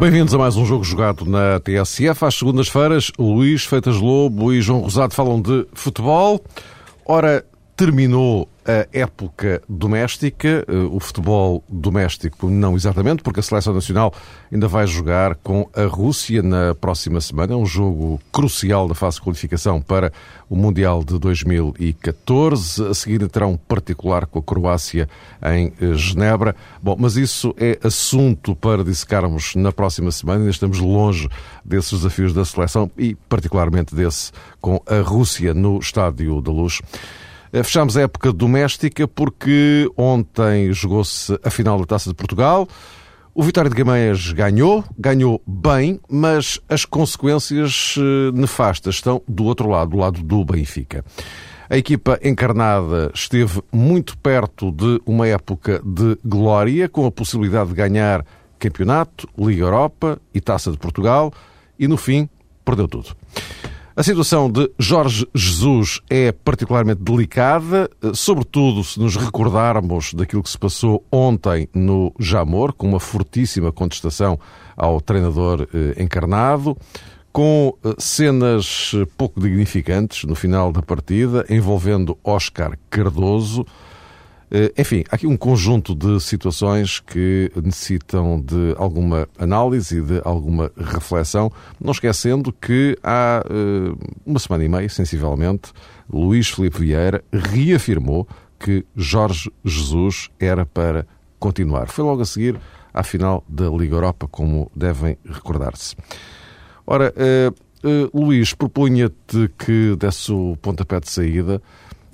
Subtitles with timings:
[0.00, 2.24] Bem-vindos a mais um jogo jogado na TSF.
[2.24, 6.42] Às segundas-feiras, Luís Feitas Lobo e João Rosado falam de futebol.
[7.04, 7.44] Ora,
[7.76, 14.12] terminou a época doméstica, eh, o futebol doméstico não exatamente, porque a Seleção Nacional
[14.52, 17.54] ainda vai jogar com a Rússia na próxima semana.
[17.54, 20.12] É um jogo crucial da fase de qualificação para
[20.48, 22.86] o Mundial de 2014.
[22.88, 25.08] A seguir terá um particular com a Croácia
[25.42, 26.54] em eh, Genebra.
[26.82, 30.40] Bom, mas isso é assunto para dissecarmos na próxima semana.
[30.40, 31.28] Ainda estamos longe
[31.64, 36.80] desses desafios da seleção e particularmente desse com a Rússia no Estádio da Luz.
[37.52, 42.68] Eh, fechamos a época doméstica porque ontem jogou-se a final da Taça de Portugal.
[43.34, 49.68] O Vitória de Guimarães ganhou, ganhou bem, mas as consequências eh, nefastas estão do outro
[49.68, 51.04] lado, do lado do Benfica.
[51.68, 57.76] A equipa encarnada esteve muito perto de uma época de glória, com a possibilidade de
[57.76, 58.24] ganhar
[58.58, 61.32] campeonato, Liga Europa e Taça de Portugal,
[61.78, 62.28] e no fim
[62.64, 63.16] perdeu tudo.
[63.96, 70.56] A situação de Jorge Jesus é particularmente delicada, sobretudo se nos recordarmos daquilo que se
[70.56, 74.38] passou ontem no Jamor, com uma fortíssima contestação
[74.76, 76.76] ao treinador eh, encarnado,
[77.32, 83.89] com eh, cenas pouco dignificantes no final da partida, envolvendo Oscar Cardoso, eh,
[84.76, 90.72] enfim, há aqui um conjunto de situações que necessitam de alguma análise e de alguma
[90.76, 93.94] reflexão, não esquecendo que há eh,
[94.26, 95.72] uma semana e meia, sensivelmente,
[96.12, 98.26] Luís Filipe Vieira reafirmou
[98.58, 101.06] que Jorge Jesus era para
[101.38, 101.88] continuar.
[101.88, 102.58] Foi logo a seguir
[102.92, 105.94] à final da Liga Europa, como devem recordar-se.
[106.86, 111.62] Ora, uh, Luís, propunha-te que desse o pontapé de saída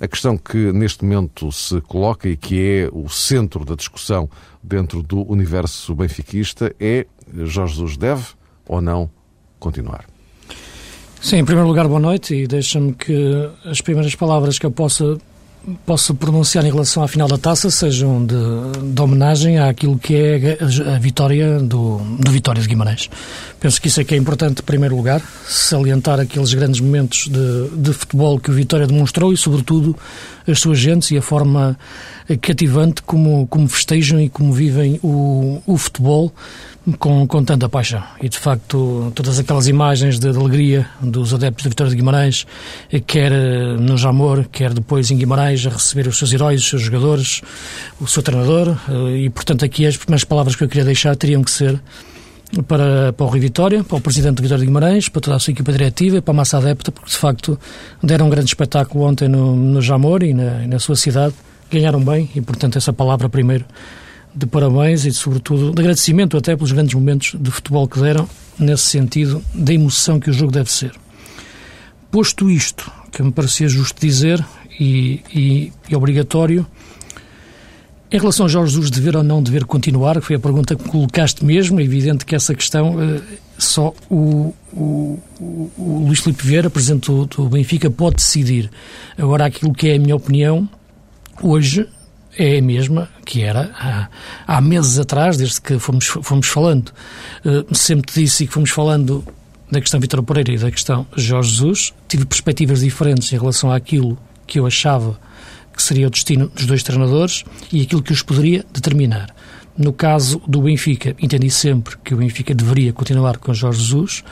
[0.01, 4.29] a questão que neste momento se coloca e que é o centro da discussão
[4.63, 7.07] dentro do universo benfiquista é
[7.45, 8.25] Jorge Jesus deve
[8.67, 9.11] ou não
[9.59, 10.05] continuar?
[11.21, 15.19] Sim, em primeiro lugar, boa noite e deixa-me que as primeiras palavras que eu possa
[15.85, 18.35] posso pronunciar em relação à final da taça sejam de,
[18.93, 20.59] de homenagem àquilo que é
[20.95, 23.11] a, vitória do, do Vitória de Guimarães.
[23.59, 27.69] Penso que isso é que é importante, em primeiro lugar, salientar aqueles grandes momentos de,
[27.77, 29.97] de futebol que o Vitória demonstrou e, sobretudo,
[30.47, 31.79] as suas gentes e a forma
[32.41, 36.33] cativante como, como festejam e como vivem o, o futebol
[36.99, 38.03] com, com tanta paixão.
[38.21, 42.47] E de facto, todas aquelas imagens de, de alegria dos adeptos da Vitória de Guimarães,
[43.07, 46.83] quer eh, no Jamor, quer depois em Guimarães, a receber os seus heróis, os seus
[46.83, 47.43] jogadores,
[48.01, 48.77] o seu treinador.
[48.89, 51.81] Eh, e portanto, aqui as primeiras palavras que eu queria deixar teriam que ser
[52.63, 55.53] para, para o Rui Vitória, para o Presidente Vitória de Guimarães, para toda a sua
[55.53, 57.59] equipa diretiva e para a massa adepta, porque de facto
[58.03, 61.35] deram um grande espetáculo ontem no, no Jamor e na, na sua cidade.
[61.71, 63.65] Ganharam bem e, portanto, essa palavra primeiro
[64.35, 68.29] de parabéns e, sobretudo, de agradecimento até pelos grandes momentos de futebol que deram,
[68.59, 70.93] nesse sentido da emoção que o jogo deve ser.
[72.11, 74.45] Posto isto, que me parecia justo dizer
[74.79, 76.67] e, e, e obrigatório,
[78.11, 80.85] em relação a Jorge Jesus dever ou não dever continuar, que foi a pergunta que
[80.85, 83.21] colocaste mesmo, é evidente que essa questão eh,
[83.59, 88.71] só o, o, o, Luís Filipe Vieira, presidente do, do Benfica, pode decidir.
[89.19, 90.69] Agora, aquilo que é a minha opinião,
[91.43, 91.89] hoje
[92.39, 94.09] é a mesma que era há,
[94.47, 96.93] há meses atrás, desde que fomos, fomos falando.
[97.45, 99.25] Uh, sempre disse que fomos falando
[99.71, 101.95] da questão Vitor Pereira e da questão Jorge Jesus.
[102.07, 105.19] Tive perspectivas diferentes em relação àquilo que eu achava
[105.77, 109.36] que seria o destino dos dois treinadores e aquilo que os poderia determinar.
[109.79, 114.25] No caso do Benfica, entendi sempre que o Benfica deveria continuar com Jorge Jesus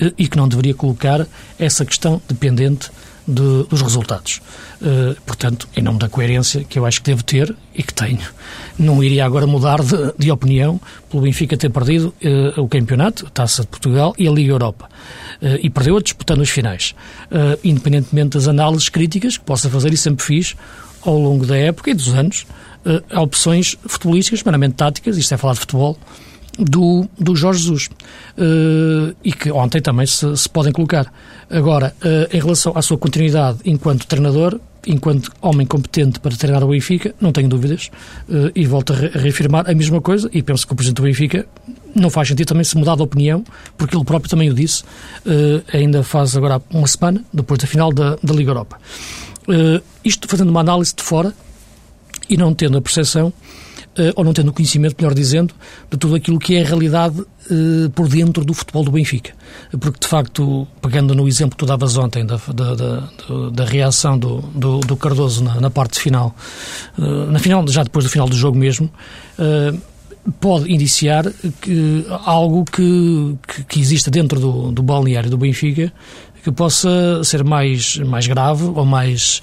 [0.00, 1.26] uh, e que não deveria colocar
[1.58, 2.90] essa questão dependente
[3.26, 4.40] de, dos resultados.
[4.80, 8.20] Uh, portanto, em nome da coerência que eu acho que devo ter e que tenho,
[8.78, 12.14] não iria agora mudar de, de opinião pelo Benfica ter perdido
[12.56, 14.88] uh, o campeonato, a Taça de Portugal e a Liga Europa.
[15.40, 16.94] Uh, e perdeu-a disputando os finais.
[17.62, 20.54] independentemente das análises críticas que possa fazer, e sempre fiz
[21.02, 22.46] ao longo da época e dos anos,
[23.10, 25.98] há opções futebolísticas, meramente táticas, isto é falar de futebol,
[26.58, 31.12] do, do Jorge Jesus uh, e que ontem também se, se podem colocar.
[31.50, 36.68] Agora, uh, em relação à sua continuidade enquanto treinador, enquanto homem competente para treinar o
[36.68, 37.90] Benfica, não tenho dúvidas,
[38.28, 40.96] uh, e volto a, re a, reafirmar a mesma coisa, e penso que o Presidente
[40.96, 41.46] do Benfica
[41.94, 43.44] não faz sentido também se mudar de opinião,
[43.76, 44.82] porque ele próprio também o disse,
[45.74, 48.80] ainda faz agora uma semana, depois da final da, da Liga Europa.
[50.02, 51.34] isto fazendo uma análise de fora
[52.28, 53.32] e não tendo a percepção
[53.98, 55.54] uh, ou não tendo conhecimento, melhor dizendo,
[55.90, 59.32] de tudo aquilo que é a realidade uh, por dentro do futebol do Benfica.
[59.78, 63.08] Porque, de facto, pegando no exemplo que tu davas ontem da, da, da,
[63.52, 66.34] da reação do, do, do Cardoso na, na, parte final,
[66.98, 68.90] uh, na final, já depois do final do jogo mesmo,
[70.40, 71.24] pode indiciar
[71.60, 75.92] que algo que, que, que exista dentro do, do balneário do Benfica
[76.42, 79.40] que possa ser mais, mais grave ou mais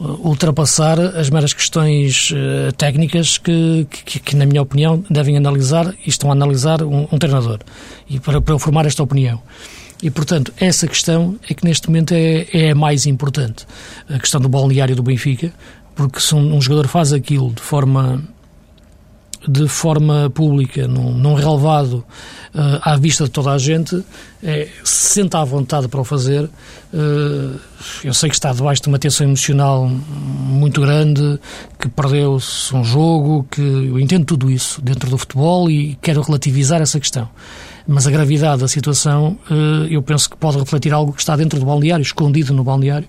[0.00, 6.08] ultrapassar as meras questões uh, técnicas que, que, que, na minha opinião, devem analisar e
[6.08, 7.58] estão a analisar um, um treinador.
[8.08, 9.40] E para, para eu formar esta opinião.
[10.02, 13.66] E, portanto, essa questão é que neste momento é, é a mais importante.
[14.08, 15.52] A questão do balneário do Benfica,
[15.94, 18.22] porque se um, um jogador faz aquilo de forma
[19.46, 22.04] de forma pública, num, num relevado
[22.54, 24.04] uh, à vista de toda a gente,
[24.42, 26.44] é, se senta à vontade para o fazer.
[26.92, 27.58] Uh,
[28.04, 31.38] eu sei que está debaixo de uma tensão emocional muito grande,
[31.78, 36.82] que perdeu-se um jogo, que eu entendo tudo isso dentro do futebol e quero relativizar
[36.82, 37.28] essa questão.
[37.88, 41.58] Mas a gravidade da situação, uh, eu penso que pode refletir algo que está dentro
[41.58, 43.08] do balneário, escondido no balneário,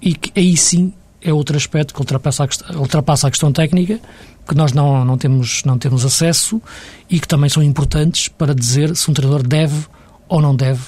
[0.00, 0.92] e que aí sim
[1.24, 3.98] é outro aspecto que ultrapassa a ultrapassa a questão técnica,
[4.46, 6.60] que nós não, não, temos, não temos acesso
[7.08, 9.86] e que também são importantes para dizer se um treinador deve
[10.28, 10.82] ou não deve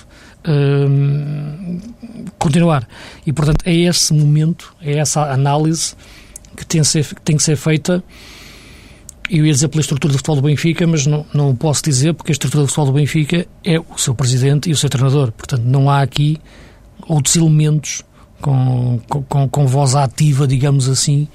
[0.47, 1.81] hum,
[2.39, 2.87] continuar.
[3.27, 5.95] E, portanto, é esse momento, é essa análise
[6.57, 8.03] que tem, ser, que tem que ser feita.
[9.29, 12.31] Eu ia dizer pela estrutura do futebol do Benfica, mas não, não posso dizer porque
[12.31, 15.33] a estrutura do futebol do Benfica é o seu presidente e o seu treinador.
[15.33, 16.39] Portanto, não há aqui
[17.09, 18.03] outros elementos
[18.41, 21.27] com, com, com voz ativa, digamos assim,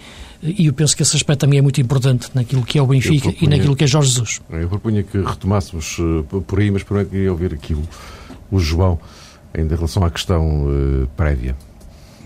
[0.44, 3.30] e eu penso que esse aspecto também é muito importante naquilo que é o Benfica
[3.30, 4.42] propunha, e naquilo que é Jorge Jesus.
[4.50, 7.88] Eu propunha que retomássemos uh, por aí, mas primeiro queria ouvir aquilo,
[8.50, 9.00] o João,
[9.54, 11.56] ainda em relação à questão uh, prévia.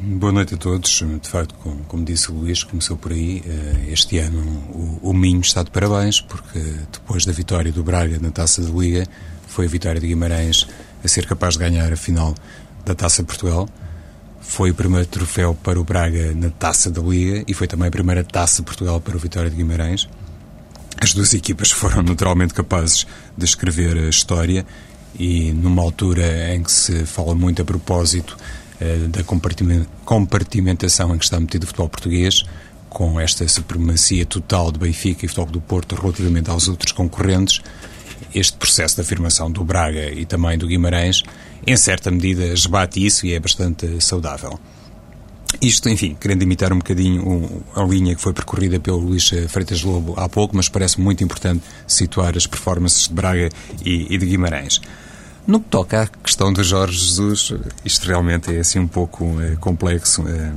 [0.01, 1.03] Boa noite a todos.
[1.21, 3.41] De facto, como, como, disse o Luís, começou por aí.
[3.45, 6.59] Uh, este ano o, o Minho está de parabéns, porque
[6.91, 9.07] depois da vitória do Braga na Taça de Liga,
[9.47, 10.67] foi a vitória de Guimarães
[11.03, 12.33] a ser capaz de ganhar a final
[12.85, 13.67] da Taça de Portugal.
[14.47, 17.91] Foi o primeiro troféu para o Braga na Taça da Liga e foi também a
[17.91, 20.07] primeira Taça Portugal para o Vitória de Guimarães.
[21.01, 23.05] As duas equipas foram naturalmente capazes
[23.37, 24.65] de escrever a história
[25.17, 28.37] e numa altura em que se fala muito a propósito
[28.79, 29.23] eh, da
[30.03, 32.43] compartimentação em que está metido o futebol português,
[32.89, 37.61] com esta supremacia total de Benfica e Futebol do Porto relativamente aos outros concorrentes,
[38.33, 41.23] este processo de afirmação do Braga e também do Guimarães,
[41.65, 44.59] em certa medida, esbate isso e é bastante saudável.
[45.61, 50.13] Isto, enfim, querendo imitar um bocadinho a linha que foi percorrida pelo Luís Freitas Lobo
[50.17, 53.49] há pouco, mas parece muito importante situar as performances de Braga
[53.83, 54.81] e, e de Guimarães.
[55.47, 57.53] No que toca à questão de Jorge Jesus,
[57.85, 60.27] isto realmente é assim um pouco é, complexo.
[60.27, 60.51] É,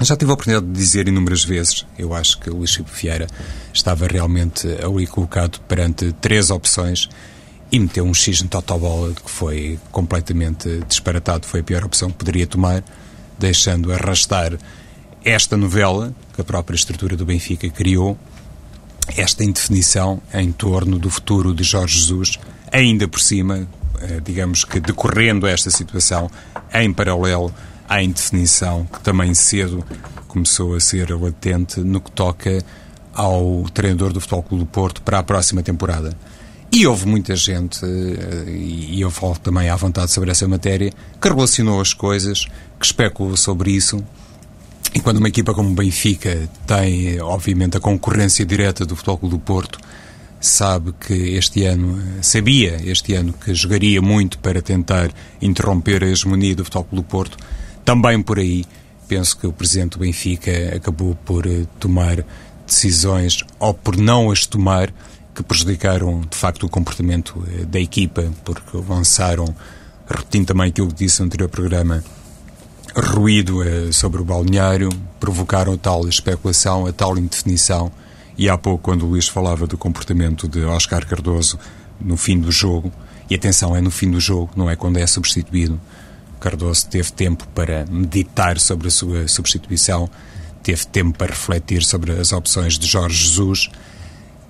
[0.00, 3.26] já tive a oportunidade de dizer inúmeras vezes, eu acho que o Luís Chico Vieira
[3.72, 7.08] estava realmente ali colocado perante três opções
[7.74, 12.18] e meteu um X no totobola que foi completamente disparatado, foi a pior opção que
[12.18, 12.84] poderia tomar,
[13.36, 14.56] deixando arrastar
[15.24, 18.16] esta novela que a própria estrutura do Benfica criou,
[19.16, 22.38] esta indefinição em torno do futuro de Jorge Jesus,
[22.70, 23.66] ainda por cima,
[24.02, 26.30] eh, digamos que decorrendo esta situação,
[26.72, 27.52] em paralelo
[27.88, 29.84] à indefinição que também cedo
[30.28, 32.64] começou a ser latente no que toca
[33.12, 36.16] ao treinador do Futebol Clube do Porto para a próxima temporada.
[36.76, 41.28] E houve muita gente, eh, e eu falo também à vontade sobre essa matéria, que
[41.28, 42.46] relacionou as coisas,
[42.80, 44.04] que especulou sobre isso.
[44.92, 49.36] E quando uma equipa como o Benfica tem, obviamente, a concorrência direta do Futebol Clube
[49.36, 49.78] do Porto,
[50.40, 56.56] sabe que este ano, sabia este ano que jogaria muito para tentar interromper a hegemonia
[56.56, 57.38] do Futebol Clube do Porto,
[57.84, 58.64] também por aí,
[59.06, 62.24] penso que o presidente do Benfica acabou por eh, tomar
[62.66, 64.92] decisões, ou por não as tomar,
[65.34, 69.54] que prejudicaram de facto o comportamento eh, da equipa, porque lançaram,
[70.08, 72.04] repetindo também aquilo que disse no anterior programa,
[72.96, 74.88] ruído eh, sobre o balneário,
[75.18, 77.90] provocaram tal especulação, a tal indefinição.
[78.38, 81.58] E há pouco, quando o Luís falava do comportamento de Oscar Cardoso
[82.00, 82.92] no fim do jogo,
[83.28, 85.80] e atenção, é no fim do jogo, não é quando é substituído,
[86.38, 90.08] Cardoso teve tempo para meditar sobre a sua substituição,
[90.62, 93.70] teve tempo para refletir sobre as opções de Jorge Jesus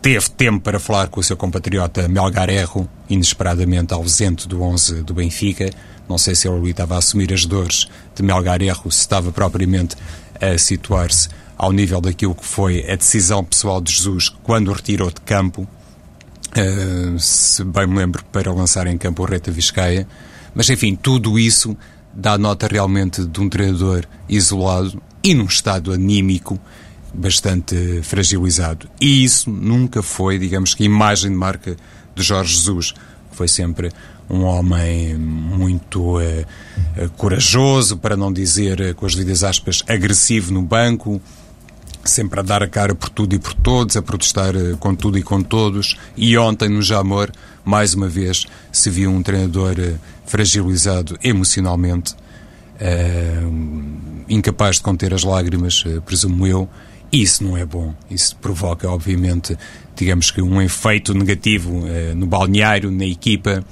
[0.05, 5.15] teve tempo para falar com o seu compatriota Melgar Erro, inesperadamente ausente do 11 do
[5.15, 5.71] Benfica.
[6.07, 9.33] Não sei se ele ali estava a assumir as dores de Melgar Erro, se estava
[9.33, 9.97] propriamente
[10.39, 15.09] a situar-se ao nível daquilo que foi a decisão pessoal de Jesus quando o retirou
[15.09, 20.07] de campo, uh, se bem me lembro, para lançar em campo o Reta Vizcaia.
[20.55, 21.75] Mas, enfim, tudo isso
[22.13, 26.61] dá nota realmente de um treinador isolado e num estado anímico
[27.15, 28.89] bastante fragilizado.
[29.01, 31.77] E isso nunca foi, digamos que, imagem de marca
[32.15, 32.95] de Jorge Jesus.
[33.31, 33.91] Foi sempre
[34.29, 36.45] um homem muito uh,
[37.17, 41.21] corajoso, para não dizer, uh, com as devidas aspas, agressivo no banco,
[42.05, 45.19] sempre a dar a cara por tudo e por todos, a protestar uh, com tudo
[45.19, 45.97] e com todos.
[46.17, 47.31] E ontem, no Jamor,
[47.65, 49.75] mais uma vez, se viu um treinador
[50.27, 52.15] fragilizado emocionalmente,
[54.29, 56.69] incapaz de conter as lágrimas, presumo eu,
[57.23, 57.95] isso não é bom.
[58.11, 59.57] Isso provoca, obviamente,
[59.95, 63.65] digamos que um efeito negativo eh, no balneário, na equipa,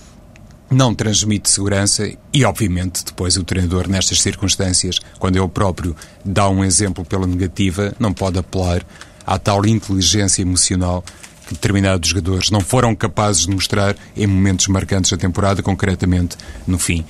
[0.71, 5.95] não transmite segurança e, obviamente, depois o treinador, nestas circunstâncias, quando ele próprio
[6.25, 8.87] dá um exemplo pela negativa, não pode apelar
[9.27, 11.05] à tal inteligência emocional
[11.47, 16.79] que determinados jogadores não foram capazes de mostrar em momentos marcantes da temporada, concretamente no
[16.79, 17.05] fim.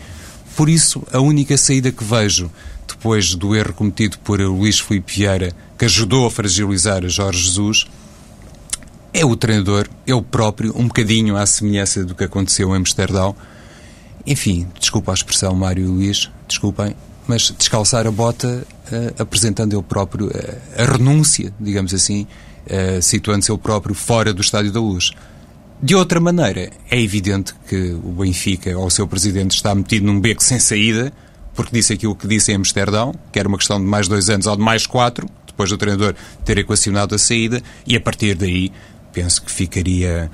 [0.56, 2.50] Por isso, a única saída que vejo
[2.92, 7.86] depois do erro cometido por Luís Filipe Vieira, que ajudou a fragilizar Jorge Jesus,
[9.12, 13.34] é o treinador, ele próprio, um bocadinho à semelhança do que aconteceu em Amsterdão.
[14.26, 16.96] Enfim, desculpa a expressão, Mário e Luís, desculpem,
[17.26, 22.26] mas descalçar a bota uh, apresentando ele próprio uh, a renúncia, digamos assim,
[22.66, 25.10] uh, situando-se ele próprio fora do Estádio da Luz.
[25.82, 30.20] De outra maneira, é evidente que o Benfica, ou o seu presidente, está metido num
[30.20, 31.12] beco sem saída,
[31.54, 34.46] porque disse aquilo que disse em Amsterdão, que era uma questão de mais dois anos
[34.46, 38.72] ou de mais quatro, depois do treinador ter equacionado a saída, e a partir daí
[39.12, 40.30] penso que ficaria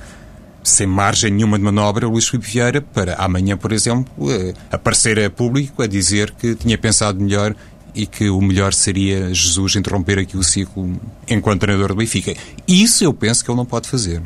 [0.63, 5.19] sem margem nenhuma de manobra o Luís Filipe Vieira para amanhã, por exemplo, eh, aparecer
[5.19, 7.55] a público a dizer que tinha pensado melhor
[7.95, 12.35] e que o melhor seria Jesus interromper aqui o ciclo enquanto treinador do Benfica.
[12.67, 14.23] Isso eu penso que ele não pode fazer.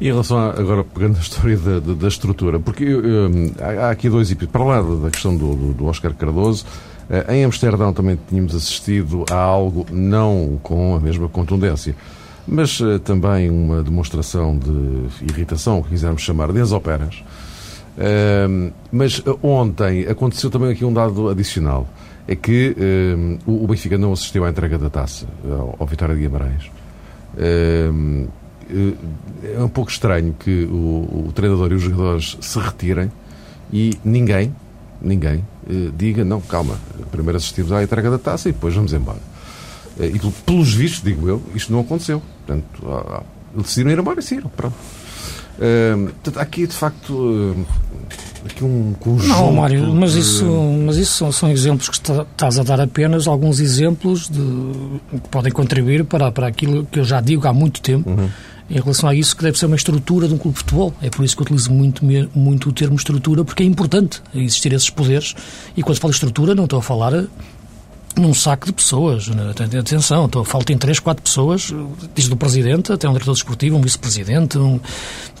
[0.00, 3.86] E em relação, a, agora pegando a história da, da, da estrutura, porque um, há,
[3.86, 4.52] há, aqui dois episódios.
[4.52, 6.64] Para lá da questão do, do, do Oscar Cardoso,
[7.10, 11.94] uh, em Amsterdão também tínhamos assistido a algo não com a mesma contundência,
[12.48, 17.22] mas uh, também uma demonstração de irritação, que quisermos chamar, de operas.
[18.90, 21.86] Mas ontem aconteceu também aqui um dado adicional.
[22.26, 22.74] É que
[23.44, 26.70] o Benfica não assistiu à entrega da taça ao, ao Vitória de Guimarães.
[28.70, 33.10] Eh, é um pouco estranho que o, o, treinador e os jogadores se retirem
[33.72, 34.54] e ninguém,
[35.02, 36.78] ninguém, eh, diga, não, calma,
[37.10, 39.18] primeiro assistimos à entrega da taça e depois vamos embora.
[39.98, 42.22] Eh, e pelos vistos, digo eu, isto não aconteceu.
[42.46, 42.66] Portanto,
[43.52, 44.74] eles decidiram ir embora e saíram, pronto.
[45.56, 47.56] portanto, aqui, de facto,
[48.44, 49.28] aqui um conjunto...
[49.28, 50.46] Não, Mário, mas isso,
[50.86, 54.40] mas isso são, são exemplos que estás a dar apenas alguns exemplos de,
[55.10, 58.28] que podem contribuir para, para aquilo que eu já digo há muito tempo, uhum
[58.70, 60.94] em relação a isso que deve ser uma estrutura de um clube de futebol.
[61.02, 64.72] É por isso que eu utilizo muito, muito o termo estrutura, porque é importante existir
[64.72, 65.34] esses poderes.
[65.76, 67.24] E quando falo estrutura, não estou a falar
[68.16, 69.26] num saco de pessoas.
[69.28, 69.52] Né?
[69.78, 71.72] Atenção, estou, em três, quatro pessoas,
[72.14, 74.78] desde o presidente até um diretor desportivo, um vice-presidente, um,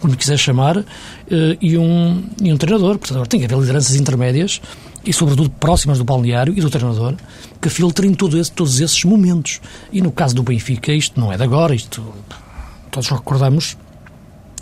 [0.00, 2.98] como quiser chamar, eh, e um, e um treinador.
[2.98, 4.60] Portanto, tem que haver lideranças intermédias
[5.04, 7.14] e, sobretudo, próximas do balneário e do treinador,
[7.60, 9.60] que filtrem todo esse, todos esses momentos.
[9.92, 12.02] E no caso do Benfica, isto não é de agora, isto
[12.90, 13.76] todos recordamos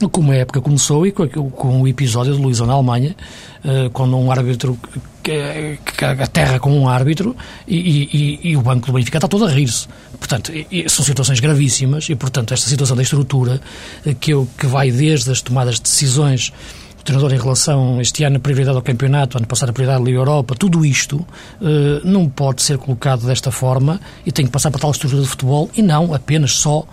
[0.06, 3.16] como a época começou e com, o episódio de Luísa na Alemanha,
[3.64, 4.78] eh, quando um árbitro
[5.23, 7.35] que, aterra com um árbitro
[7.66, 9.88] e, e, e, o banco do Benfica está todo a rir-se.
[10.18, 10.52] Portanto,
[10.88, 13.61] são situações gravíssimas e, portanto, esta situação da estrutura
[14.06, 16.52] eh, que, eu, que vai desde as tomadas de decisões
[16.97, 20.12] do treinador em relação este ano a prioridade ao campeonato, ano passado a prioridade à
[20.12, 21.26] Europa, tudo isto
[21.61, 25.28] eh, não pode ser colocado desta forma e tem que passar para tal estrutura de
[25.28, 26.87] futebol e não apenas só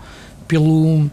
[0.48, 1.08] pelo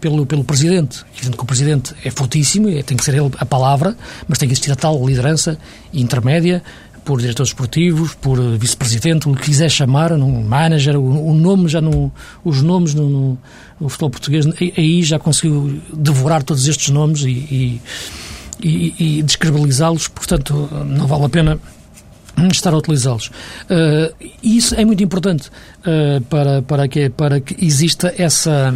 [0.00, 1.04] pelo, pelo Presidente.
[1.14, 4.54] Evidente que o Presidente é fortíssimo, tem que ser ele a palavra, mas tem que
[4.54, 5.58] existir a tal liderança
[5.92, 6.62] intermédia
[7.08, 11.80] por diretores esportivos, por vice-presidente, o que quiser chamar, um manager, o, o nome já
[11.80, 12.12] no,
[12.44, 13.38] os nomes no, no,
[13.80, 17.80] no, futebol português, aí já conseguiu devorar todos estes nomes e, e,
[18.62, 21.58] e, e descredibilizá-los, portanto não vale a pena
[22.52, 23.28] estar a utilizá-los.
[23.28, 28.74] Uh, isso é muito importante uh, para, para, que, para que exista essa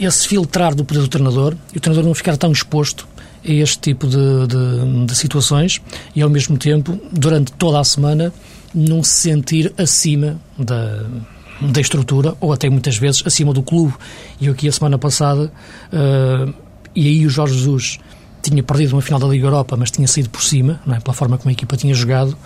[0.00, 3.06] esse filtrar do poder do treinador e o treinador não ficar tão exposto
[3.46, 5.80] a este tipo de, de, de, situações
[6.14, 8.32] e, ao mesmo tempo, durante toda a semana,
[8.74, 11.04] não se sentir acima da,
[11.60, 13.94] da estrutura, ou até muitas vezes acima do clube.
[14.40, 15.52] E eu aqui a semana passada,
[15.92, 16.54] uh,
[16.94, 17.98] e aí o Jorge Jesus
[18.50, 21.00] tinha perdido uma final da Liga Europa, mas tinha saído por cima, é?
[21.00, 22.36] pela forma como a equipa tinha jogado,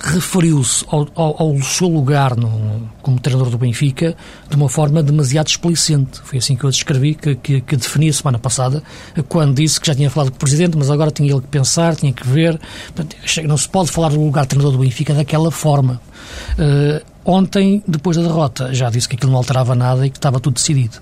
[0.00, 4.14] referiu-se ao, ao, ao, seu lugar no, como treinador do Benfica
[4.48, 6.20] de uma forma demasiado explicente.
[6.22, 8.82] Foi assim que eu descrevi, que, que, que defini a semana passada,
[9.28, 11.96] quando disse que já tinha falado com o Presidente, mas agora tinha ele que pensar,
[11.96, 12.60] tinha que ver.
[13.46, 16.00] Não se pode falar do lugar treinador do Benfica daquela forma.
[16.58, 20.38] Uh, ontem, depois da derrota, já disse que aquilo não alterava nada e que estava
[20.38, 20.98] tudo decidido.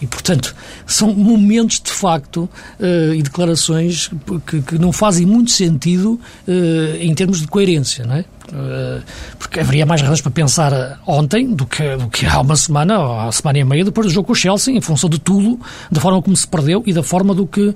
[0.00, 0.54] E, portanto,
[0.86, 4.08] são momentos de facto uh, e declarações
[4.46, 8.24] que, que, não fazem muito sentido uh, em termos de coerência, não é?
[8.50, 9.02] Uh,
[9.38, 13.20] porque haveria mais razões para pensar ontem do que, do que há uma semana ou
[13.20, 16.00] há semana e meia depois do jogo com o Chelsea, em função de tudo, da
[16.00, 17.74] forma como se perdeu e da forma do que,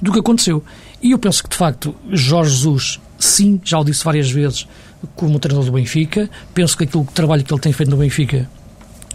[0.00, 0.62] do que aconteceu.
[1.02, 4.66] E eu penso que, de facto, Jorge Jesus, sim, já o disse várias vezes,
[5.14, 8.48] como treinador do Benfica, penso que aquilo que trabalho que ele tem feito no Benfica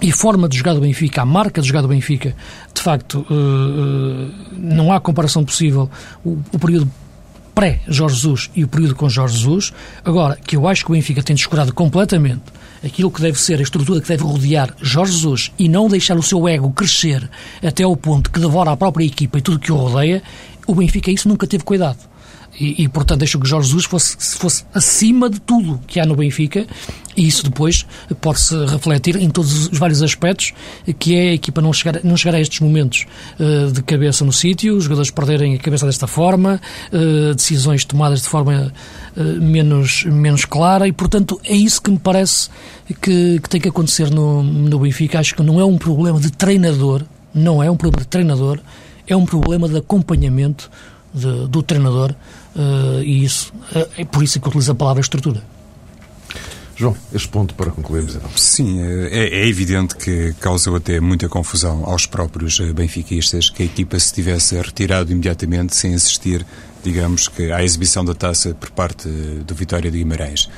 [0.01, 2.35] e forma de jogar do Benfica, a marca de jogar do Benfica,
[2.73, 5.89] de facto, uh, uh, não há comparação possível.
[6.25, 6.91] O, o período
[7.53, 9.73] pré-Jorge Jesus e o período com Jorge Jesus.
[10.03, 12.41] Agora, que eu acho que o Benfica tem descurado completamente
[12.83, 16.23] aquilo que deve ser a estrutura que deve rodear Jorge Jesus e não deixar o
[16.23, 17.29] seu ego crescer
[17.65, 20.21] até ao ponto que devora a própria equipa e tudo que o rodeia,
[20.67, 22.12] o Benfica isso nunca teve cuidado.
[22.59, 26.15] E, e, portanto, deixo que Jorge Jesus fosse, fosse acima de tudo que há no
[26.15, 26.67] Benfica
[27.15, 27.85] e isso depois
[28.21, 30.53] pode-se refletir em todos os vários aspectos
[30.99, 33.05] que é a equipa não chegar, não chegar a estes momentos
[33.39, 38.21] uh, de cabeça no sítio, os jogadores perderem a cabeça desta forma, uh, decisões tomadas
[38.21, 38.71] de forma
[39.15, 42.49] uh, menos, menos clara e, portanto, é isso que me parece
[43.01, 45.19] que, que tem que acontecer no, no Benfica.
[45.19, 48.59] Acho que não é um problema de treinador, não é um problema de treinador,
[49.07, 50.69] é um problema de acompanhamento
[51.13, 52.15] de, do treinador
[52.55, 55.43] uh, e isso uh, é por isso que utilizo a palavra estrutura.
[56.75, 58.29] João, este ponto para concluirmos então.
[58.35, 63.65] Sim, é, é, evidente que causou até muita confusão aos próprios eh, benfiquistas que a
[63.65, 66.43] equipa se tivesse retirado imediatamente sem assistir,
[66.83, 70.49] digamos que, à exibição da taça por parte do Vitória de Guimarães.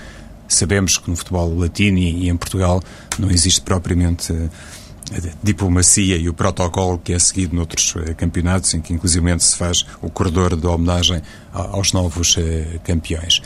[0.47, 2.81] Sabemos que no futebol latino e em Portugal
[3.19, 4.33] não existe propriamente
[5.43, 9.85] diplomacia e o protocolo que é seguido noutros uh, campeonatos, em que inclusive se faz
[10.01, 11.21] o corredor de homenagem
[11.53, 12.41] aos novos uh,
[12.83, 13.41] campeões.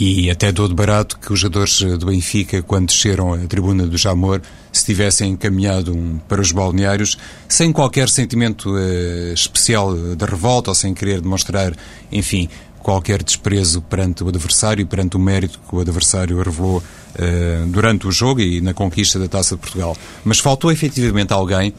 [0.00, 3.86] E até dou de barato que os jogadores eh, do Benfica, quando desceram a tribuna
[3.86, 4.40] do Jamor,
[4.72, 10.74] se tivessem encaminhado um, para os balneários, sem qualquer sentimento uh, especial de revolta ou
[10.74, 11.76] sem querer demonstrar,
[12.10, 12.48] enfim,
[12.82, 18.06] qualquer desprezo perante o adversário e perante o mérito que o adversário revelou uh, durante
[18.06, 19.96] o jogo e na conquista da Taça de Portugal.
[20.24, 21.72] Mas faltou efetivamente alguém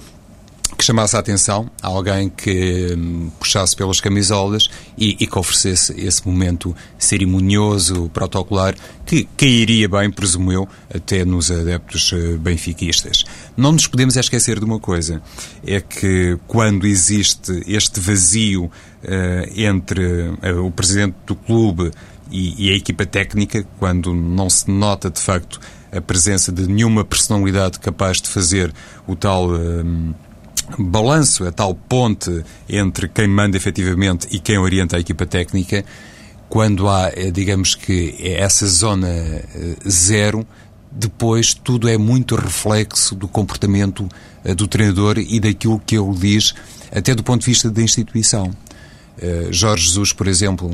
[0.76, 6.28] que chamasse a atenção, alguém que hum, puxasse pelas camisolas e, e, que oferecesse esse
[6.28, 13.24] momento cerimonioso, protocolar, que cairia bem, presumo eu, até nos adeptos uh, benfiquistas.
[13.56, 15.22] Não nos podemos esquecer de uma coisa,
[15.66, 18.72] é que quando existe este vazio
[19.56, 21.92] entre uh, o presidente do clube
[22.32, 25.60] e, a equipa técnica, quando não se nota de facto
[25.92, 28.74] a presença de nenhuma personalidade capaz de fazer
[29.06, 30.14] o tal hum,
[30.80, 35.86] balanço, a tal ponte entre quem manda efetivamente e quem orienta a equipa técnica,
[36.50, 39.44] quando há, eh, digamos que, essa zona eh,
[39.88, 40.46] zero,
[40.92, 44.08] depois tudo é muito reflexo do comportamento
[44.44, 46.54] eh, do treinador e daquilo que ele diz,
[46.92, 48.52] até do ponto de vista da instituição.
[49.52, 50.70] Jorge Jesus, por exemplo,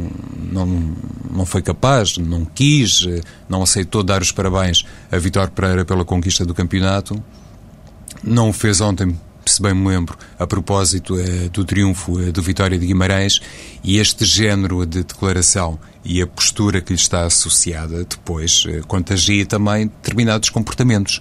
[0.52, 0.95] não,
[1.30, 3.06] não foi capaz, não quis,
[3.49, 7.21] não aceitou dar os parabéns a Vitor Pereira pela conquista do campeonato.
[8.23, 9.15] Não o fez ontem
[9.49, 13.39] se bem me lembro, a propósito eh, do triunfo eh, do Vitória de Guimarães,
[13.84, 19.45] e este género de declaração e a postura que lhe está associada depois eh, contagia
[19.45, 21.19] também determinados comportamentos.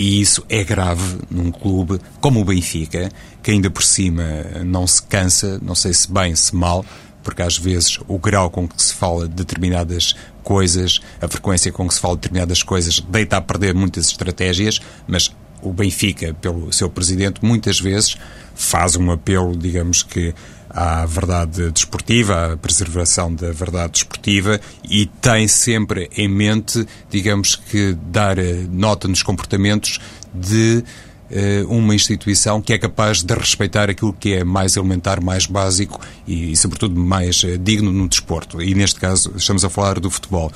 [0.00, 3.10] E isso é grave num clube como o Benfica,
[3.42, 4.24] que ainda por cima
[4.64, 6.82] não se cansa, não sei se bem, se mal,
[7.22, 11.86] porque às vezes o grau com que se fala de determinadas coisas, a frequência com
[11.86, 16.72] que se fala de determinadas coisas, deita a perder muitas estratégias, mas o Benfica, pelo
[16.72, 18.16] seu presidente, muitas vezes
[18.54, 20.34] faz um apelo, digamos que,
[20.70, 27.96] à verdade desportiva, à preservação da verdade desportiva e tem sempre em mente, digamos que,
[28.06, 29.98] dar eh, nota nos comportamentos
[30.32, 30.84] de
[31.30, 36.00] uh, uma instituição que é capaz de respeitar aquilo que é mais elementar, mais básico
[36.26, 38.62] e, e sobretudo, mais uh, digno no desporto.
[38.62, 40.52] E, neste caso, estamos a falar do futebol.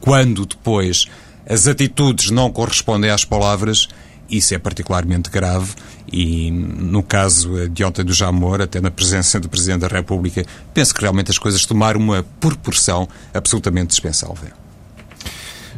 [0.00, 1.06] Quando depois
[1.46, 3.88] as atitudes não correspondem às palavras,
[4.28, 5.74] isso é particularmente grave
[6.12, 10.94] e, no caso de ontem do Jamor, até na presença do Presidente da República, penso
[10.94, 14.67] que realmente as coisas tomaram uma proporção absolutamente dispensável.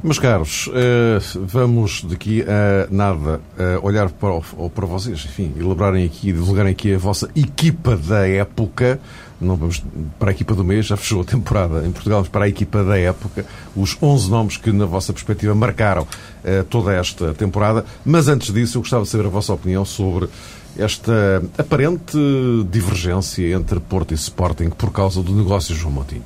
[0.02, 0.70] Meus caros,
[1.46, 3.40] vamos daqui a nada
[3.82, 4.40] olhar para,
[4.74, 8.98] para vocês, enfim, elaborarem aqui, divulgarem aqui a vossa equipa da época
[9.40, 9.82] não vamos
[10.18, 12.84] para a equipa do mês, já fechou a temporada em Portugal, vamos para a equipa
[12.84, 16.06] da época, os 11 nomes que, na vossa perspectiva, marcaram
[16.44, 17.84] eh, toda esta temporada.
[18.04, 20.28] Mas antes disso, eu gostava de saber a vossa opinião sobre
[20.76, 22.16] esta aparente
[22.70, 26.24] divergência entre Porto e Sporting por causa do negócio João Moutinho.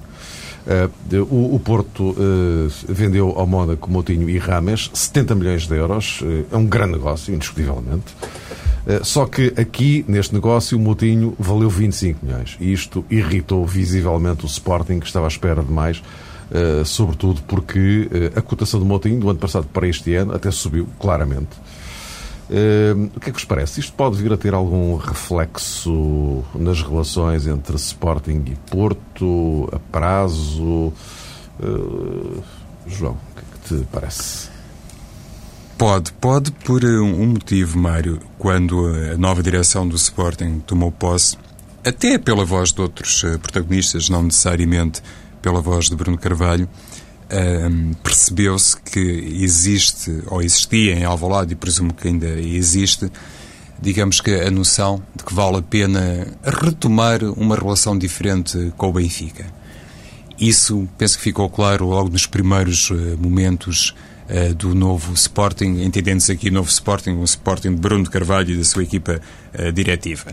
[0.66, 6.22] Uh, o, o, Porto uh, vendeu ao Mónaco Moutinho e Rames 70 milhões de euros.
[6.22, 8.14] Uh, é um grande negócio, indiscutivelmente.
[9.02, 12.54] Só que aqui, neste negócio, o Moutinho valeu 25 milhões.
[12.60, 16.02] E isto irritou visivelmente o Sporting, que estava à espera de mais,
[16.84, 21.48] sobretudo porque a cotação do Moutinho do ano passado para este ano até subiu claramente.
[22.50, 23.80] Uh, o que é que vos parece?
[23.80, 30.92] Isto pode vir a ter algum reflexo nas relações entre Sporting e Porto, a prazo?
[32.86, 34.48] João, o que é que te parece?
[35.78, 38.20] Pode, pode por um motivo, Mário.
[38.38, 41.36] Quando a nova direção do Sporting tomou posse,
[41.84, 45.02] até pela voz de outros eh, protagonistas, não necessariamente
[45.42, 46.68] pela voz de Bruno Carvalho,
[48.02, 53.10] percebeu-se que existe, ou existia em Alvalade, e presumo que ainda existe,
[53.80, 58.92] digamos que a noção de que vale a pena retomar uma relação diferente com o
[58.92, 59.46] Benfica.
[60.38, 63.94] Isso penso que ficou claro logo nos primeiros uh, momentos
[64.28, 68.64] uh, do novo Sporting, entendendo-se aqui novo Sporting, um Sporting de Bruno Carvalho e da
[68.64, 69.20] sua equipa
[69.56, 70.32] uh, diretiva.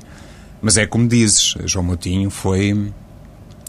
[0.62, 2.92] Mas é como dizes, João Moutinho foi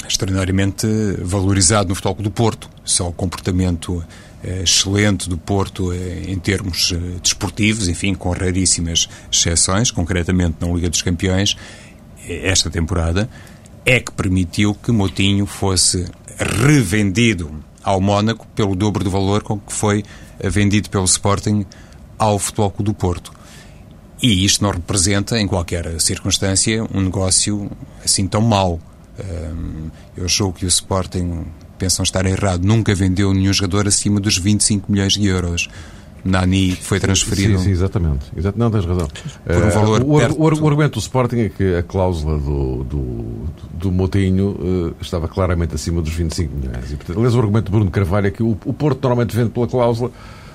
[0.09, 0.87] extraordinariamente
[1.21, 2.69] valorizado no futebol do Porto.
[2.85, 4.05] Só o comportamento uh,
[4.63, 11.57] excelente do Porto em termos desportivos, enfim, com raríssimas exceções, concretamente na Liga dos Campeões,
[12.29, 13.29] esta temporada,
[13.85, 16.07] é que permitiu que Moutinho fosse
[16.39, 17.51] revendido
[17.83, 20.05] ao Mónaco pelo dobro do valor com que foi
[20.43, 21.67] vendido pelo Sporting
[22.19, 23.33] ao Futebol do Porto.
[24.23, 27.69] E isto não representa, em qualquer circunstância, um negócio
[28.05, 28.81] assim tão mau.
[30.17, 31.45] Eu julgo que o Sporting,
[31.79, 35.69] pensam estar errado, nunca vendeu nenhum jogador acima dos 25 milhões de euros.
[36.25, 37.59] Nani foi transferido.
[37.59, 38.27] Sim, sim exatamente.
[38.57, 39.09] Não, tens razão.
[39.45, 42.85] Por um valor uh, o, o, o, argumento do Sporting é que a cláusula do,
[42.85, 43.35] do,
[43.73, 46.93] do Motinho uh, estava claramente acima dos 25 milhões.
[46.93, 49.51] E, portanto, aliás, o argumento de Bruno Carvalho é que o, o Porto normalmente vende
[49.51, 50.13] pela cláusula,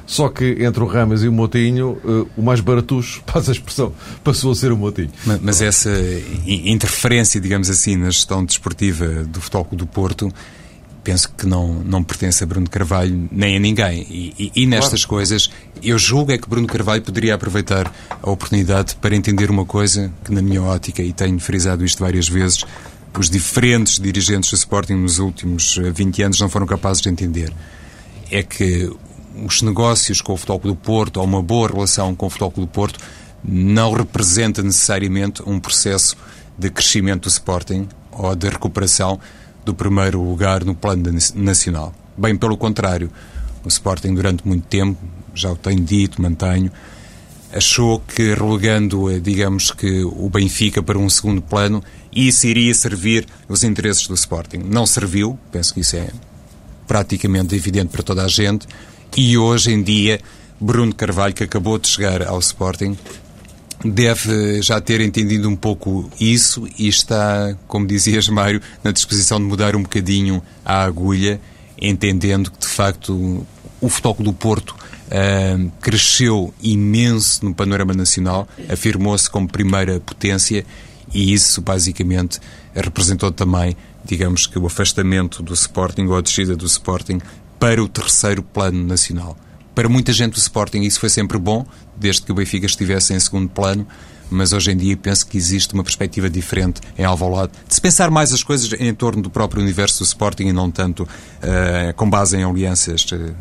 [0.07, 3.93] só que entre o Ramas e o Motinho, uh, o mais baratucho, passa a expressão,
[4.23, 5.11] passou a ser o Motinho.
[5.25, 5.91] Mas, mas essa
[6.47, 10.33] interferência, digamos assim, na gestão desportiva do Futebol do Porto
[11.03, 14.05] penso que não, não pertence a Bruno Carvalho nem a ninguém.
[14.09, 15.19] E, e, e nestas claro.
[15.19, 15.49] coisas,
[15.81, 17.89] eu julgo é que Bruno Carvalho poderia aproveitar
[18.21, 22.27] a oportunidade para entender uma coisa que, na minha ótica, e tenho frisado isto várias
[22.27, 22.65] vezes,
[23.17, 27.53] os diferentes dirigentes do Sporting nos últimos 20 eh, anos não foram capazes de entender.
[28.29, 28.91] É que
[29.45, 32.67] os negócios com o Futebol do Porto, ou uma boa relação com o Futebol do
[32.67, 32.99] Porto,
[33.43, 36.15] não representa necessariamente um processo
[36.57, 39.19] de crescimento do Sporting ou de recuperação
[39.63, 41.93] do primeiro lugar no plano nacional.
[42.17, 43.11] Bem pelo contrário,
[43.63, 44.97] o Sporting durante muito tempo,
[45.35, 46.71] já o tenho dito, mantenho,
[47.53, 53.25] achou que relegando, eh, digamos que o Benfica para um segundo plano, isso iria servir
[53.47, 54.57] os interesses do Sporting.
[54.57, 56.09] Não serviu, penso que isso é
[56.87, 58.67] praticamente evidente para toda a gente,
[59.17, 60.21] e hoje em dia
[60.59, 62.97] Bruno Carvalho, que acabou de chegar ao Sporting,
[63.83, 69.45] deve já ter entendido um pouco isso e está, como dizias, Mário, na disposição de
[69.45, 71.39] mudar um bocadinho a agulha,
[71.79, 73.45] entendendo que, de facto,
[73.79, 80.65] o futebol do Porto uh, cresceu imenso no panorama nacional, afirmou-se como primeira potência
[81.13, 82.39] e isso, basicamente,
[82.73, 87.19] representou também, digamos que, o afastamento do Sporting ou a descida do Sporting
[87.59, 89.37] para o terceiro plano nacional.
[89.73, 91.65] Para muita gente o Sporting isso foi sempre bom,
[91.95, 93.87] desde que o Benfica estivesse em segundo plano,
[94.29, 98.09] mas hoje em dia penso que existe uma perspectiva diferente em Alvalade, de se pensar
[98.09, 102.09] mais as coisas em torno do próprio universo do Sporting e não tanto uh, com
[102.09, 103.35] base em alianças uh,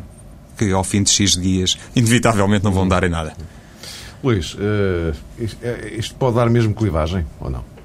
[0.57, 3.35] que ao fim de X dias inevitavelmente não vão dar em nada.
[4.23, 5.15] Luís, uh,
[5.97, 7.76] isto pode dar mesmo clivagem ou não?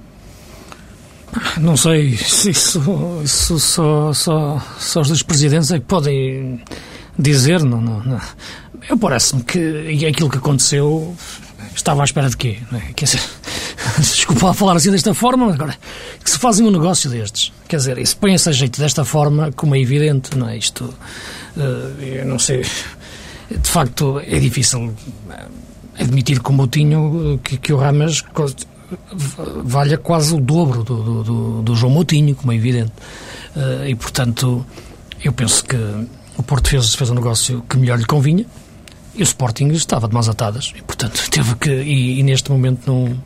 [1.59, 2.49] Não sei, isso,
[3.23, 6.61] isso só, só, só os dois presidentes é que podem
[7.17, 8.21] dizer, não, não, não.
[8.89, 11.15] eu parece-me que aquilo que aconteceu
[11.75, 12.57] estava à espera de quê?
[12.73, 12.93] É?
[12.93, 13.21] Quer dizer,
[13.99, 15.75] desculpa falar assim desta forma, agora,
[16.23, 19.51] que se fazem um negócio destes, quer dizer, e se põem-se a jeito desta forma,
[19.53, 20.57] como é evidente, não é?
[20.57, 20.93] Isto,
[21.55, 24.93] uh, eu não sei, de facto é difícil
[25.29, 25.45] eh,
[25.99, 26.97] admitir como eu tinha
[27.43, 28.21] que, que o Ramas
[29.63, 32.91] valha quase o dobro do, do, do, João Moutinho, como é evidente.
[33.55, 34.65] Uh, e, portanto,
[35.23, 35.77] eu penso que
[36.37, 38.45] o Porto fez, fez um negócio que melhor lhe convinha
[39.13, 41.69] e o Sporting estava de mãos atadas e, portanto, teve que.
[41.69, 43.17] E, e neste momento não,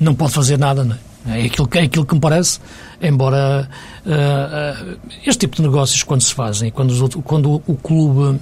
[0.00, 0.98] não pode fazer nada, não é?
[1.28, 2.60] É aquilo, é aquilo que me parece,
[3.02, 3.68] embora
[4.06, 8.38] uh, uh, este tipo de negócios, quando se fazem, quando, os, quando o clube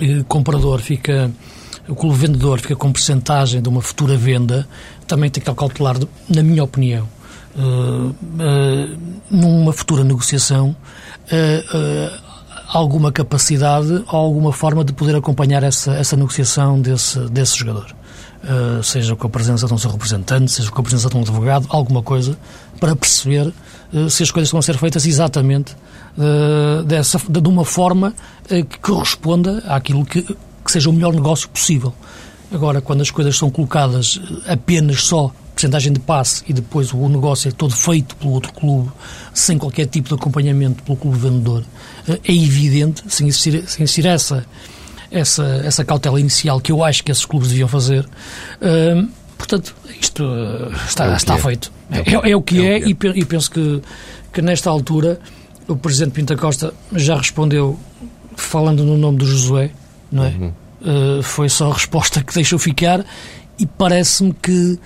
[0.00, 1.28] uh, comprador fica,
[1.88, 4.68] o clube vendedor fica com porcentagem de uma futura venda,
[5.06, 5.96] também tem que calcular,
[6.28, 7.08] na minha opinião,
[9.30, 10.76] numa futura negociação,
[12.68, 17.86] alguma capacidade ou alguma forma de poder acompanhar essa, essa negociação desse, desse jogador.
[18.38, 21.22] Uh, seja com a presença de um seu representante, seja com a presença de um
[21.22, 22.38] advogado, alguma coisa,
[22.78, 23.52] para perceber
[23.92, 25.74] uh, se as coisas estão a ser feitas exatamente
[26.16, 28.14] uh, dessa, de uma forma
[28.46, 30.24] que corresponda àquilo que,
[30.68, 31.94] que seja o melhor negócio possível.
[32.52, 37.48] Agora, quando as coisas são colocadas apenas só porcentagem de passe e depois o negócio
[37.48, 38.90] é todo feito pelo outro clube,
[39.32, 41.64] sem qualquer tipo de acompanhamento pelo clube vendedor,
[42.06, 44.46] é evidente, sem existir, sem existir essa
[45.10, 48.04] essa, essa cautela inicial que eu acho que esses clubes deviam fazer.
[48.60, 51.38] Uh, portanto, isto uh, está, é está é.
[51.38, 51.72] feito.
[51.90, 52.88] É, é, é, o que é, é, é.
[52.88, 53.80] E, penso que,
[54.30, 55.18] que nesta altura
[55.66, 57.78] o Presidente Pinta Costa já respondeu
[58.36, 59.70] falando no nome do Josué,
[60.10, 60.28] não é?
[60.28, 60.52] Uhum.
[60.80, 63.04] Uh, foi só a resposta que deixou ficar
[63.58, 64.78] e parece-me que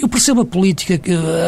[0.00, 1.00] eu percebo a política,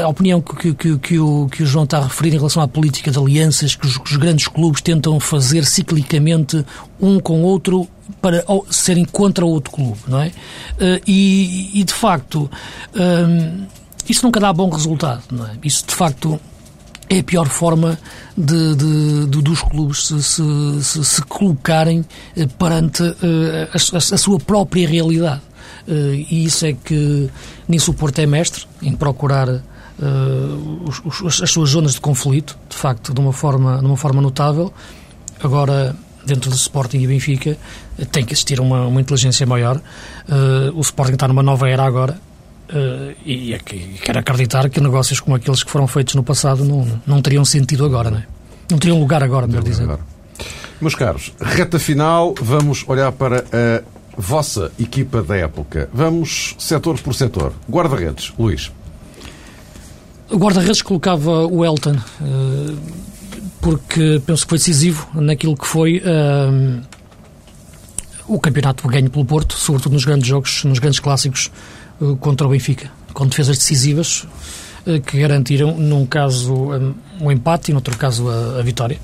[0.03, 2.68] a opinião que, que, que, o, que o João está a referir em relação à
[2.68, 6.64] política de alianças que os, que os grandes clubes tentam fazer ciclicamente
[7.00, 7.88] um com o outro
[8.20, 10.31] para serem contra outro clube, não é?
[10.79, 12.50] Eh, e, e de facto,
[12.94, 13.66] um,
[14.09, 15.53] isso nunca dá bom resultado, não é?
[15.62, 16.40] Isso de facto
[17.09, 17.99] é a pior forma
[18.37, 20.43] de, de, de dos clubes se, se,
[20.83, 22.05] se, se colocarem
[22.37, 23.14] eh, perante uh,
[23.73, 25.43] a, a, sua própria realidade.
[25.87, 27.29] Eh, e isso é que
[27.69, 29.62] nisso o Porto é mestre, em procurar uh,
[31.05, 34.73] os, as suas zonas de conflito, de facto, de uma forma, de uma forma notável.
[35.43, 37.57] Agora, dentro do Sporting e Benfica,
[38.11, 39.79] tem que existir uma, uma inteligência maior.
[40.75, 42.19] O Sporting está numa nova era agora.
[42.70, 43.59] Uh, e, e
[44.03, 47.85] quero acreditar que negócios como aqueles que foram feitos no passado não, não teriam sentido
[47.85, 48.27] agora, não é?
[48.70, 49.98] Não teriam lugar agora, melhor dizendo.
[50.81, 53.83] Meus caros, reta final, vamos olhar para a
[54.16, 55.88] vossa equipa da época.
[55.92, 57.53] Vamos setor por setor.
[57.68, 58.72] Guarda-redes, Luís.
[60.31, 62.74] O guarda-redes colocava o Elton, eh,
[63.61, 66.83] porque penso que foi decisivo naquilo que foi uh,
[68.27, 71.50] o campeonato ganho pelo Porto, sobretudo nos grandes jogos, nos grandes clássicos uh,
[72.20, 74.26] contra o Benfica, com defesas decisivas
[74.87, 78.98] uh, que garantiram, num caso, um, o empate e, no outro caso, a, a vitória.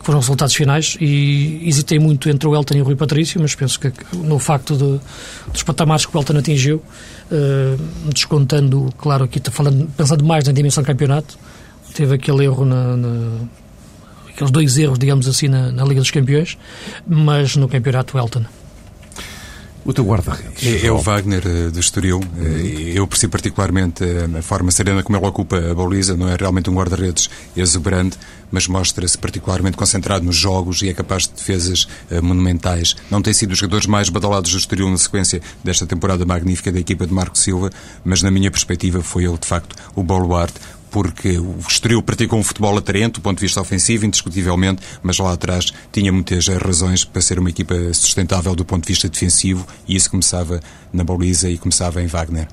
[0.00, 3.56] Foram os resultados finais e hesitei muito entre o Elton e o Rui Patrício, mas
[3.56, 5.00] penso que no facto de,
[5.52, 6.80] dos patamares que o Elton atingiu,
[8.12, 11.36] descontando, claro, aqui está falando, pensando mais na dimensão do campeonato,
[11.92, 13.48] teve aquele erro na, na
[14.28, 16.56] aqueles dois erros, digamos assim, na, na Liga dos Campeões,
[17.04, 18.44] mas no campeonato Elton
[19.86, 20.66] o teu guarda-redes?
[20.66, 22.18] É, é, o Wagner uh, do Estoril.
[22.18, 22.42] Uh,
[22.94, 26.16] eu percebo particularmente uh, a forma serena como ele ocupa a baliza.
[26.16, 28.18] Não é realmente um guarda-redes exuberante,
[28.50, 31.86] mas mostra-se particularmente concentrado nos jogos e é capaz de defesas
[32.22, 32.96] monumentais.
[33.10, 36.78] Não tem sido os jogadores mais badalados do Estoril na sequência desta temporada magnífica da
[36.78, 37.70] equipa de Marco Silva,
[38.04, 40.54] mas na minha perspectiva foi ele, de facto, o baluarte
[40.96, 45.30] porque o Estoril praticou um futebol atraente do ponto de vista ofensivo, indiscutivelmente, mas lá
[45.30, 49.94] atrás tinha muitas razões para ser uma equipa sustentável do ponto de vista defensivo e
[49.94, 50.58] isso começava
[50.90, 52.48] na baliza e começava em Wagner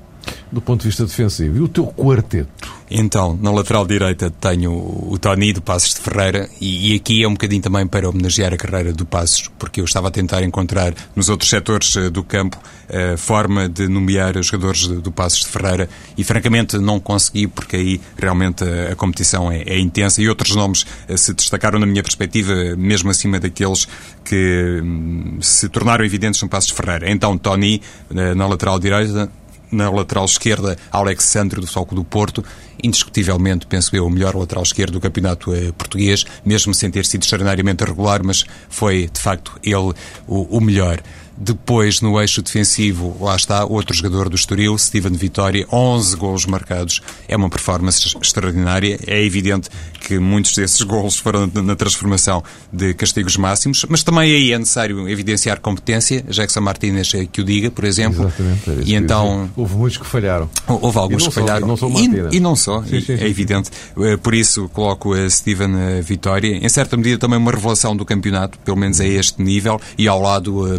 [0.50, 1.58] do ponto de vista defensivo.
[1.58, 2.74] E o teu quarteto?
[2.90, 7.28] Então, na lateral direita tenho o Tony do Passos de Ferreira e, e, aqui é
[7.28, 10.94] um bocadinho também para homenagear a carreira do Passos, porque eu estava a tentar encontrar
[11.16, 12.58] nos outros setores uh, do campo
[12.88, 17.46] a uh, forma de nomear os jogadores do Passos de Ferreira e francamente não consegui
[17.46, 21.78] porque aí realmente a, a competição é, é, intensa e outros nomes uh, se destacaram
[21.78, 23.88] na minha perspectiva mesmo acima daqueles
[24.24, 27.10] que um, se tornaram evidentes no Passos de Ferreira.
[27.10, 29.30] Então, Tony na lateral direita
[29.74, 32.44] na lateral esquerda, Alexandre do Salco do Porto,
[32.82, 37.22] indiscutivelmente, penso eu, o melhor lateral esquerdo do campeonato eh, português, mesmo sem ter sido
[37.22, 39.92] extraordinariamente regular, mas foi, de facto, ele
[40.26, 41.00] o, o melhor.
[41.36, 47.02] Depois, no eixo defensivo, lá está outro jogador do Estoril, Steven Vitória, 11 golos marcados.
[47.26, 48.98] É uma performance extraordinária.
[49.06, 49.68] É evidente
[50.00, 52.42] que muitos desses golos foram na transformação
[52.72, 56.22] de castigos máximos, mas também aí é necessário evidenciar competência.
[56.28, 58.24] Jackson Martínez é que o diga, por exemplo.
[58.26, 58.70] Exatamente.
[58.70, 59.50] É e então...
[59.56, 60.48] Houve muitos que falharam.
[60.68, 61.66] Houve alguns que falharam.
[61.66, 63.70] Não e, e, não só, sim, sim, é evidente.
[63.98, 66.56] Eh, por isso coloco a Steven eh, Vitória.
[66.56, 70.20] Em certa medida também uma revelação do campeonato, pelo menos a este nível, e ao
[70.20, 70.78] lado eh,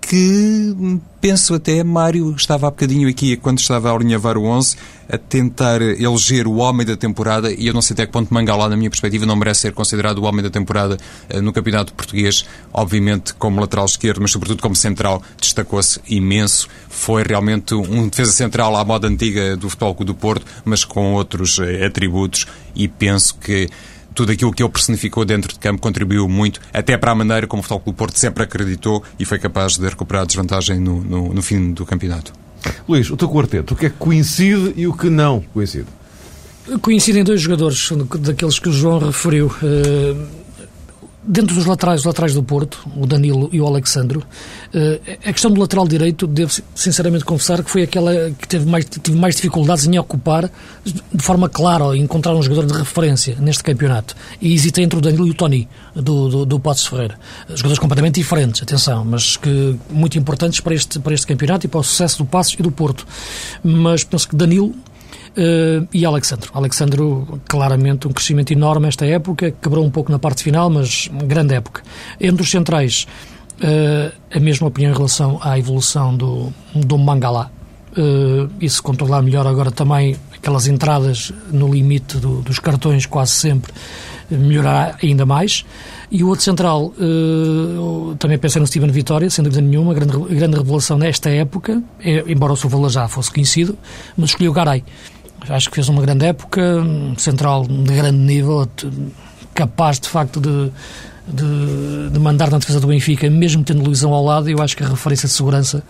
[0.00, 0.74] Que
[1.20, 4.76] penso até, Mário estava há bocadinho aqui, quando estava a alinhavar o 11,
[5.08, 8.68] a tentar eleger o homem da temporada, e eu não sei até que ponto Mangalá,
[8.68, 10.96] na minha perspectiva, não merece ser considerado o homem da temporada
[11.32, 16.68] uh, no Campeonato Português, obviamente como lateral esquerdo, mas sobretudo como central, destacou-se imenso.
[16.88, 21.58] Foi realmente um defesa central à moda antiga do Futebol do Porto, mas com outros
[21.58, 23.68] uh, atributos, e penso que
[24.14, 27.60] tudo aquilo que ele personificou dentro de campo contribuiu muito, até para a maneira como
[27.60, 31.34] o Futebol Clube Porto sempre acreditou e foi capaz de recuperar a desvantagem no, no,
[31.34, 32.32] no fim do campeonato.
[32.88, 35.86] Luís, o teu quarteto, o que é que coincide e o que não coincide?
[36.82, 39.46] Coincidem dois jogadores daqueles que o João referiu.
[39.62, 40.39] Uh
[41.30, 44.22] dentro dos laterais, os laterais do Porto, o Danilo e o Alexandro,
[44.74, 48.84] eh, a questão do lateral direito, devo sinceramente confessar que foi aquela que teve mais,
[48.84, 50.50] tive mais dificuldades em ocupar
[50.84, 54.16] de forma clara, encontrar um jogador de referência neste campeonato.
[54.40, 57.18] E hesitei entre o Danilo e o Tony, do, do, do Ferreira.
[57.48, 61.80] Jogadores completamente diferentes, atenção, mas que muito importantes para este, para este campeonato e para
[61.80, 63.06] o sucesso do Passos e do Porto.
[63.62, 64.74] Mas penso que Danilo
[65.36, 66.50] Uh, e Alexandro.
[66.52, 71.54] Alexandro, claramente, um crescimento enorme esta época, quebrou um pouco na parte final, mas grande
[71.54, 71.82] época.
[72.20, 73.06] Entre os centrais,
[73.60, 77.50] uh, a mesma opinião em relação à evolução do, do Mangala.
[77.92, 83.32] Uh, e se controlar melhor agora também aquelas entradas no limite do, dos cartões, quase
[83.32, 83.72] sempre,
[84.30, 85.64] melhorar ainda mais.
[86.10, 90.56] E o outro central, uh, também pensei no Steven Vitória, sem dúvida nenhuma, grande, grande
[90.56, 93.76] revelação nesta época, é, embora o seu valor já fosse conhecido,
[94.16, 94.84] mas escolhi o Garay.
[95.48, 96.62] Acho que fez uma grande época,
[97.16, 98.68] central de grande nível,
[99.54, 100.70] capaz de facto de,
[101.26, 104.84] de, de, mandar na defesa do Benfica, mesmo tendo Luizão ao lado, eu acho que
[104.84, 105.82] a referência de segurança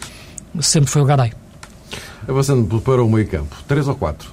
[0.60, 1.32] sempre foi o Garay.
[2.28, 4.30] Avançando para o meio campo, três ou quatro?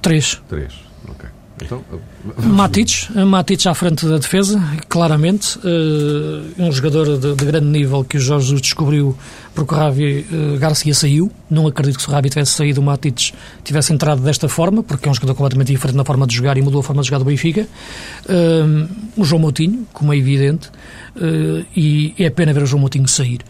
[0.00, 0.40] Três.
[0.48, 0.72] Três,
[1.08, 1.28] ok.
[1.64, 1.82] Então,
[2.42, 5.58] Matites, Matites à frente da defesa, claramente.
[5.58, 9.16] Uh, um jogador de, de, grande nível que o Jorge descobriu
[9.54, 11.30] porque o Ravi uh, Garcia saiu.
[11.50, 13.32] Não acredito que se o Ravi tivesse saído, o Matites
[13.64, 16.62] tivesse entrado desta forma, porque é um jogador completamente diferente na forma de jogar e
[16.62, 17.66] mudou a forma de jogar do Benfica.
[18.26, 20.70] Uh, o João Moutinho, como é evidente,
[21.76, 23.40] e é pena ver o João Moutinho sair.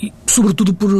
[0.00, 0.90] E, sobretudo por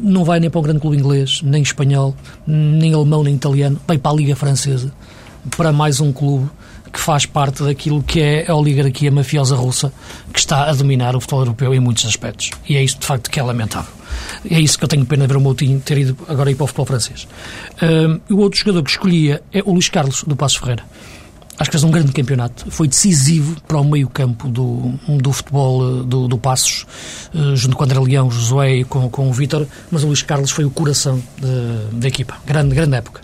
[0.00, 3.98] não vai nem para um grande clube inglês, nem espanhol, nem alemão, nem italiano, vai
[3.98, 4.90] para a Liga Francesa
[5.50, 6.50] para mais um clube
[6.92, 9.92] que faz parte daquilo que é a oligarquia mafiosa russa
[10.32, 12.52] que está a dominar o futebol europeu em muitos aspectos.
[12.68, 13.92] E é isso, de facto, que é lamentável.
[14.48, 16.64] É isso que eu tenho pena de ver o Moutinho ter ido agora ir para
[16.64, 17.26] o futebol francês.
[17.82, 20.84] Um, o outro jogador que escolhia é o Luís Carlos, do Passos Ferreira.
[21.58, 22.70] Acho que fez um grande campeonato.
[22.70, 26.86] Foi decisivo para o meio-campo do, do futebol do, do Passos,
[27.34, 29.66] uh, junto com o André Leão, Josué e com, com o Vítor.
[29.90, 31.20] Mas o Luís Carlos foi o coração
[31.92, 32.36] da equipa.
[32.46, 33.20] Grande, grande época.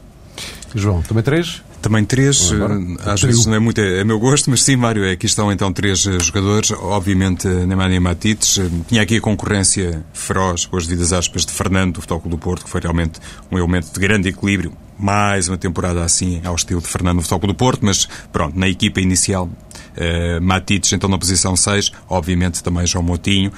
[0.75, 1.63] João, também três?
[1.83, 5.25] Também três, eh, às vezes não é muito a meu gosto, mas sim, Mário, aqui
[5.25, 8.59] estão então três eh, jogadores, obviamente Neymar e Matites.
[8.59, 12.37] Eh, tinha aqui a concorrência feroz, com as devidas aspas, de Fernando, do Futebol do
[12.37, 13.19] Porto, que foi realmente
[13.51, 14.73] um elemento de grande equilíbrio.
[14.99, 18.69] Mais uma temporada assim, ao estilo de Fernando do Futebol do Porto, mas pronto, na
[18.69, 23.51] equipa inicial, uh, Matites então na posição 6, obviamente também João Motinho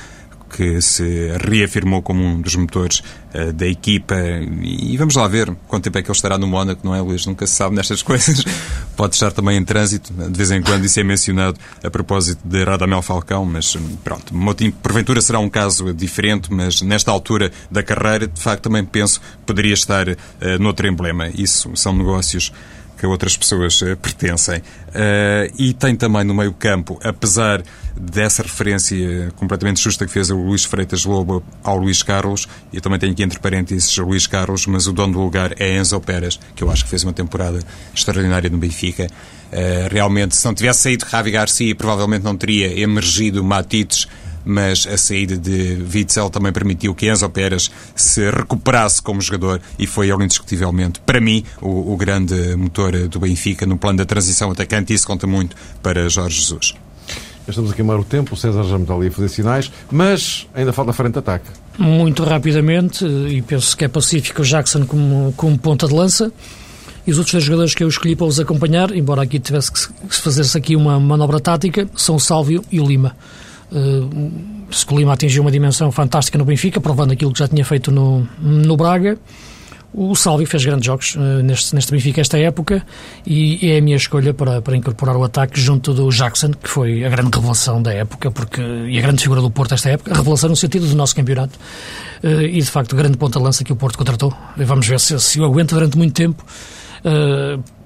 [0.55, 3.03] que se reafirmou como um dos motores
[3.35, 4.15] uh, da equipa.
[4.63, 7.25] E vamos lá ver quanto tempo é que ele estará no Mónaco, não é, Luís?
[7.27, 8.45] Nunca se sabe nestas coisas.
[8.97, 12.63] Pode estar também em trânsito, de vez em quando, isso é mencionado a propósito de
[12.63, 18.27] Radamel Falcão, mas pronto, Moutinho, porventura será um caso diferente, mas nesta altura da carreira,
[18.27, 20.17] de facto, também penso que poderia estar uh,
[20.61, 21.29] noutro emblema.
[21.29, 22.53] Isso são negócios
[23.03, 24.59] que outras pessoas uh, pertencem.
[24.59, 27.61] Uh, e tem também no meio campo, apesar
[27.97, 33.01] dessa referência completamente justa que fez o Luís Freitas Lobo ao Luís Carlos, e também
[33.01, 36.39] tenho aqui entre parênteses o Luís Carlos, mas o dono do lugar é Enzo Pérez,
[36.55, 37.59] que eu acho que fez uma temporada
[37.93, 39.09] extraordinária no Benfica.
[39.91, 44.09] Realmente, se não tivesse saído Ravi Garcia, provavelmente não teria emergido Matites
[44.45, 49.87] mas a saída de Witzel também permitiu que Enzo Pérez se recuperasse como jogador e
[49.87, 54.51] foi ele indiscutivelmente, para mim, o, o grande motor do Benfica no plano da transição
[54.51, 56.75] atacante e isso conta muito para Jorge Jesus.
[57.47, 60.47] Estamos a queimar o tempo, o César já me está ali a fazer sinais, mas
[60.55, 61.47] ainda falta frente de ataque.
[61.77, 66.33] Muito rapidamente, e penso que é pacífico o Jackson como, como ponta de lança.
[67.05, 69.81] E os outros dois jogadores que eu escolhi para os acompanhar, embora aqui tivesse que
[70.09, 73.17] fazer-se aqui uma manobra tática, são o Sálvio e o Lima.
[73.73, 78.27] Uh, Lima atingiu uma dimensão fantástica no Benfica, provando aquilo que já tinha feito no,
[78.39, 79.19] no Braga.
[79.95, 82.85] O Salvi fez grandes jogos uh, neste, neste Benfica esta época
[83.27, 87.05] e é a minha escolha para, para incorporar o ataque junto do Jackson, que foi
[87.05, 90.17] a grande revelação da época porque, e a grande figura do Porto esta época, a
[90.17, 91.59] revelação no sentido do nosso campeonato
[92.25, 94.33] uh, e de facto grande ponta-lança que o Porto contratou.
[94.57, 96.43] Vamos ver se, se o aguenta durante muito tempo.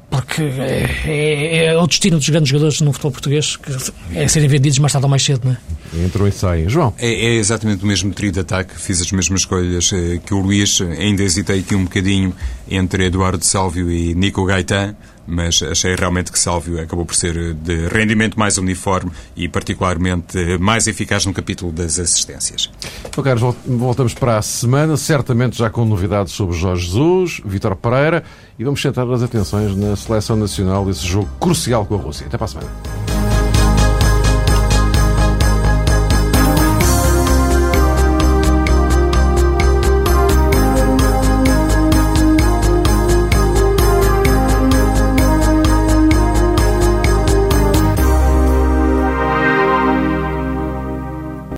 [0.08, 3.72] Porque é, é, é, o destino dos grandes jogadores no futebol português que
[4.14, 6.04] é serem vendidos mais tarde ou mais cedo, não é?
[6.04, 6.68] Entrou em saem.
[6.68, 6.94] João.
[6.98, 10.38] É, é, exatamente o mesmo trio de ataque, fiz as mesmas escolhas eh, que o
[10.38, 10.80] Luís.
[10.80, 12.34] Ainda hesitei aqui um bocadinho
[12.70, 14.94] entre Eduardo Sálvio e Nico Gaetan,
[15.26, 20.86] mas achei realmente que Sálvio acabou por ser de rendimento mais uniforme e particularmente mais
[20.86, 22.70] eficaz no capítulo das assistências.
[23.04, 28.22] Então, Carlos, voltamos para a semana, certamente já com novidades sobre Jorge Jesus, Vitor Pereira
[28.58, 32.26] e vamos centrar as atenções na seleção nacional desse jogo crucial com a Rússia.
[32.26, 33.15] Até para a semana.